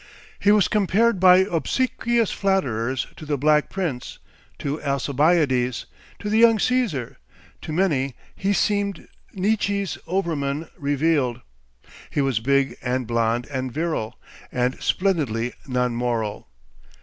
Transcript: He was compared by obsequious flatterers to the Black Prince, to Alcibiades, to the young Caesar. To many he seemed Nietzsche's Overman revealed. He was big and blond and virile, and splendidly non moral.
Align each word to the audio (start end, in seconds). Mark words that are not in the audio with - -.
He 0.39 0.51
was 0.51 0.67
compared 0.67 1.19
by 1.19 1.45
obsequious 1.47 2.31
flatterers 2.31 3.05
to 3.17 3.23
the 3.23 3.37
Black 3.37 3.69
Prince, 3.69 4.17
to 4.57 4.81
Alcibiades, 4.81 5.85
to 6.17 6.27
the 6.27 6.39
young 6.39 6.57
Caesar. 6.57 7.19
To 7.61 7.71
many 7.71 8.15
he 8.35 8.51
seemed 8.51 9.07
Nietzsche's 9.33 9.99
Overman 10.07 10.69
revealed. 10.75 11.41
He 12.09 12.19
was 12.19 12.39
big 12.39 12.77
and 12.81 13.05
blond 13.05 13.45
and 13.51 13.71
virile, 13.71 14.17
and 14.51 14.81
splendidly 14.81 15.53
non 15.67 15.93
moral. 15.95 16.47